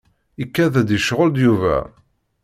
[0.43, 1.77] Ikad-d icɣel-d Yuba.